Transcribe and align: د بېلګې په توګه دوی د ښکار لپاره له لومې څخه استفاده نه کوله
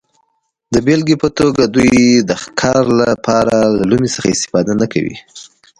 د 0.73 0.75
بېلګې 0.85 1.15
په 1.23 1.29
توګه 1.39 1.63
دوی 1.75 1.91
د 2.29 2.31
ښکار 2.43 2.83
لپاره 3.01 3.55
له 3.77 3.83
لومې 3.89 4.09
څخه 4.15 4.27
استفاده 4.31 4.73
نه 4.81 4.85
کوله 4.93 5.17